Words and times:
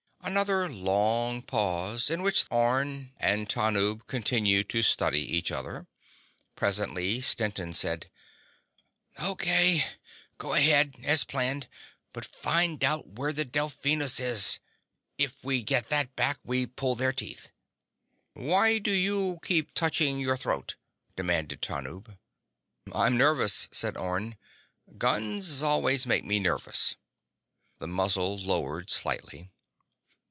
_Another 0.33 0.69
long 0.71 1.41
pause 1.41 2.09
in 2.09 2.21
which 2.21 2.45
Orne 2.51 3.11
and 3.17 3.49
Tanub 3.49 4.05
continued 4.07 4.69
to 4.69 4.81
study 4.83 5.19
each 5.19 5.51
other. 5.51 5.87
Presently, 6.55 7.19
Stetson 7.21 7.73
said: 7.73 8.09
"O.K. 9.17 9.83
Go 10.37 10.53
ahead 10.53 10.95
as 11.03 11.25
planned. 11.25 11.67
But 12.13 12.23
find 12.25 12.81
out 12.83 13.07
where 13.09 13.33
the 13.33 13.43
Delphinus 13.43 14.21
is! 14.21 14.59
If 15.17 15.43
we 15.43 15.63
get 15.63 15.89
that 15.89 16.15
back 16.15 16.39
we 16.45 16.65
pull 16.65 16.95
their 16.95 17.11
teeth." 17.13 17.49
"Why 18.33 18.77
do 18.77 18.91
you 18.91 19.39
keep 19.43 19.73
touching 19.73 20.19
your 20.19 20.37
throat?" 20.37 20.75
demanded 21.17 21.61
Tanub. 21.61 22.17
"I'm 22.93 23.17
nervous," 23.17 23.67
said 23.73 23.97
Orne. 23.97 24.37
"Guns 24.97 25.61
always 25.61 26.05
make 26.07 26.23
me 26.23 26.39
nervous." 26.39 26.95
The 27.79 27.87
muzzle 27.87 28.37
lowered 28.37 28.89
slightly. 28.91 29.49